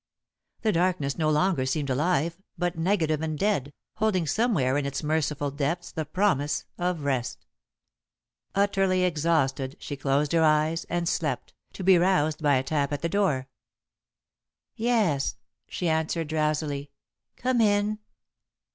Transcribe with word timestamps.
The 0.63 0.71
darkness 0.71 1.15
no 1.19 1.29
longer 1.29 1.63
seemed 1.63 1.91
alive, 1.91 2.35
but 2.57 2.75
negative 2.75 3.21
and 3.21 3.37
dead, 3.37 3.71
holding 3.97 4.25
somewhere 4.25 4.75
in 4.75 4.83
its 4.83 5.03
merciful 5.03 5.51
depths 5.51 5.91
the 5.91 6.05
promise 6.05 6.65
of 6.79 7.01
rest. 7.03 7.45
Utterly 8.55 9.03
exhausted, 9.03 9.75
she 9.79 9.95
closed 9.95 10.31
her 10.31 10.41
eyes 10.41 10.85
and 10.85 11.07
slept, 11.07 11.53
to 11.73 11.83
be 11.83 11.99
roused 11.99 12.41
by 12.41 12.55
a 12.55 12.63
tap 12.63 12.91
at 12.91 13.03
her 13.03 13.09
door. 13.09 13.47
"Yes," 14.75 15.35
she 15.67 15.87
answered, 15.87 16.29
drowsily, 16.29 16.89
"come 17.35 17.61
in!" 17.61 17.99